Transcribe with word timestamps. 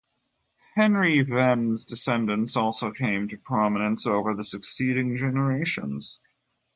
Henry 0.73 1.21
Venn's 1.21 1.85
descendants 1.85 2.57
also 2.57 2.89
came 2.91 3.27
to 3.27 3.37
prominence 3.37 4.07
over 4.07 4.33
the 4.33 4.43
succeeding 4.43 5.15
generations. 5.15 6.19